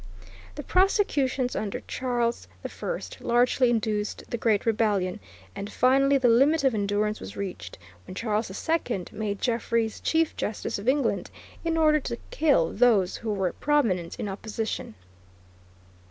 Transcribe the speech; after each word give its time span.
The 0.55 0.63
prosecutions 0.63 1.55
under 1.55 1.81
Charles 1.81 2.47
I 2.65 2.71
largely 3.19 3.69
induced 3.69 4.23
the 4.27 4.37
Great 4.37 4.65
Rebellion; 4.65 5.19
and 5.55 5.71
finally 5.71 6.17
the 6.17 6.27
limit 6.27 6.63
of 6.63 6.73
endurance 6.73 7.19
was 7.19 7.37
reached 7.37 7.77
when 8.07 8.15
Charles 8.15 8.49
II 8.67 9.05
made 9.11 9.39
Jeffreys 9.39 9.99
Chief 9.99 10.35
Justice 10.35 10.79
of 10.79 10.89
England 10.89 11.29
in 11.63 11.77
order 11.77 11.99
to 11.99 12.17
kill 12.31 12.73
those 12.73 13.17
who 13.17 13.31
were 13.31 13.53
prominent 13.53 14.19
in 14.19 14.27
opposition. 14.27 14.95